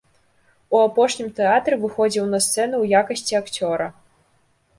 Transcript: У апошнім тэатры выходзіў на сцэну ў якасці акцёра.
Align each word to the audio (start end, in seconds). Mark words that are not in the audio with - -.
У 0.77 0.77
апошнім 0.85 1.27
тэатры 1.39 1.75
выходзіў 1.83 2.25
на 2.33 2.39
сцэну 2.47 2.69
ў 2.83 2.85
якасці 3.03 3.39
акцёра. 3.43 3.87